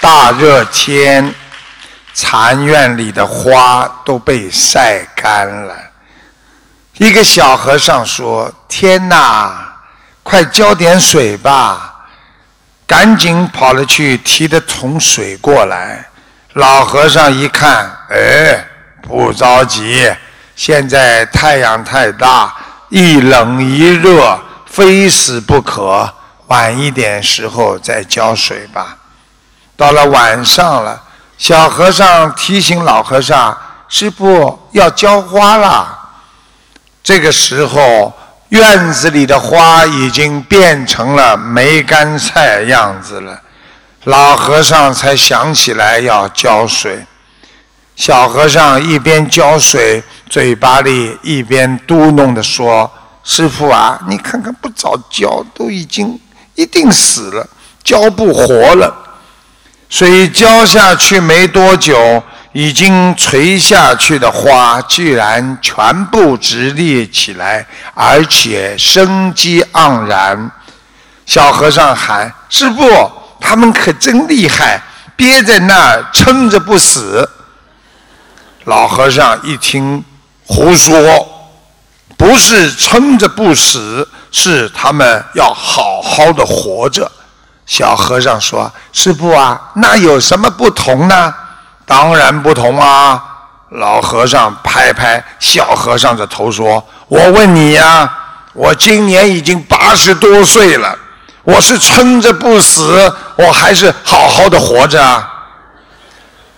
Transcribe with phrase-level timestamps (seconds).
[0.00, 1.34] 大热天，
[2.14, 5.74] 禅院里的花都被晒干了。
[6.98, 9.76] 一个小和尚说：“天哪，
[10.22, 12.06] 快浇点水吧！”
[12.86, 16.06] 赶紧跑了去提着桶水过来。
[16.54, 18.64] 老和尚一看，哎，
[19.02, 20.10] 不着急，
[20.56, 22.54] 现在太阳太大，
[22.88, 26.14] 一冷一热，非死不可。
[26.46, 28.96] 晚一点时候再浇水吧。
[29.78, 31.00] 到了晚上了，
[31.38, 33.56] 小和尚提醒老和尚
[33.88, 35.96] ：“师傅要浇花了。”
[37.00, 38.12] 这个时候，
[38.48, 43.40] 院子里的花已经变成了梅干菜样子了。
[44.02, 47.06] 老和尚才想起来要浇水。
[47.94, 52.90] 小和尚一边浇水，嘴巴里一边嘟哝地说
[53.22, 56.20] ：“师傅啊，你看看不早浇，都已经
[56.56, 57.48] 一定死了，
[57.84, 59.04] 浇不活了。
[59.88, 62.22] 水浇下去没多久。”
[62.54, 70.50] 已经垂下去的花，居然全部直立起来，而且生机盎然。
[71.26, 74.82] 小和尚喊：“师傅，他们可真厉害，
[75.14, 77.28] 憋在那儿撑着不死。”
[78.64, 80.02] 老和尚一听，
[80.46, 81.28] 胡说，
[82.16, 87.08] 不是撑着不死，是他们要好好的活着。
[87.68, 91.32] 小和尚说：“师傅啊，那有什么不同呢？”
[91.84, 93.22] 当然不同啊！
[93.70, 98.10] 老和尚拍拍小和尚的头说：“我问你呀，
[98.54, 100.96] 我今年已经八十多岁了，
[101.44, 105.22] 我是撑着不死，我还是好好的活着？”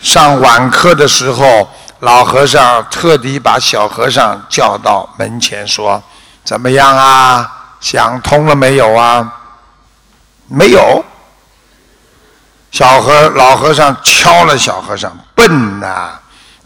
[0.00, 1.68] 上晚课的时候，
[2.00, 6.02] 老和尚特地把小和尚叫到门前说
[6.44, 7.50] ：“怎么样啊？
[7.80, 9.30] 想通了没有啊？”
[10.48, 11.04] 没有。
[12.70, 16.10] 小和老和尚敲了小和尚，笨呐！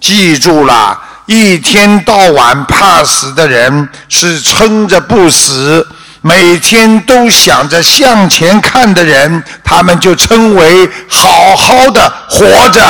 [0.00, 5.86] 记住了，一天到晚怕死的人是撑着不死，
[6.22, 12.80] 每天都想着向前看的人，他们就称为好好的活着。